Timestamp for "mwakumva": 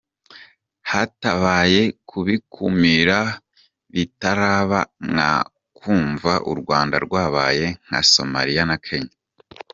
5.07-6.33